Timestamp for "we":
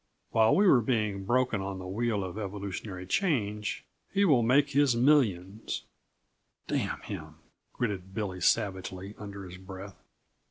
0.55-0.65